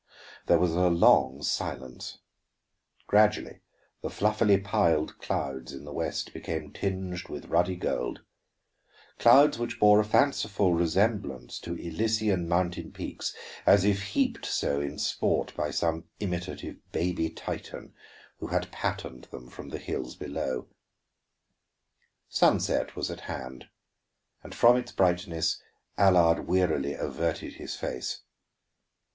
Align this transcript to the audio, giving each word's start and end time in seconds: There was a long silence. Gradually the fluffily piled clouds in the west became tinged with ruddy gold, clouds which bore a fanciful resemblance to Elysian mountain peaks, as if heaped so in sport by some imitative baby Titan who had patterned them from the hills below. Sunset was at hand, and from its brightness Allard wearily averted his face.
There 0.47 0.57
was 0.57 0.71
a 0.73 0.87
long 0.89 1.43
silence. 1.43 2.17
Gradually 3.05 3.59
the 4.01 4.09
fluffily 4.09 4.57
piled 4.57 5.19
clouds 5.19 5.73
in 5.73 5.85
the 5.85 5.93
west 5.93 6.33
became 6.33 6.73
tinged 6.73 7.27
with 7.29 7.45
ruddy 7.49 7.75
gold, 7.75 8.21
clouds 9.19 9.59
which 9.59 9.79
bore 9.79 9.99
a 9.99 10.03
fanciful 10.03 10.73
resemblance 10.73 11.59
to 11.59 11.75
Elysian 11.75 12.47
mountain 12.49 12.91
peaks, 12.91 13.35
as 13.63 13.85
if 13.85 14.01
heaped 14.15 14.43
so 14.43 14.81
in 14.81 14.97
sport 14.97 15.55
by 15.55 15.69
some 15.69 16.05
imitative 16.19 16.77
baby 16.91 17.29
Titan 17.29 17.93
who 18.39 18.47
had 18.47 18.71
patterned 18.71 19.25
them 19.29 19.49
from 19.51 19.69
the 19.69 19.77
hills 19.77 20.15
below. 20.15 20.65
Sunset 22.27 22.95
was 22.95 23.11
at 23.11 23.19
hand, 23.29 23.65
and 24.41 24.55
from 24.55 24.77
its 24.77 24.91
brightness 24.91 25.61
Allard 25.95 26.47
wearily 26.47 26.95
averted 26.95 27.53
his 27.53 27.75
face. 27.75 28.21